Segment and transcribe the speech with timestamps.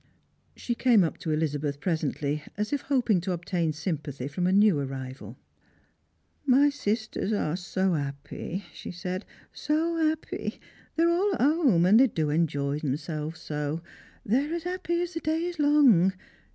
[0.55, 4.79] She came up to Elizabeth presently, as if hoping to obtain sympathy from a new
[4.79, 5.37] arrival."
[6.57, 10.59] My sisters are so 'appy," she said;" so 'appy.
[10.95, 13.83] They're all at 'ome, and they do enjoy themselves so;
[14.25, 16.13] they're as 'appy as the day is long.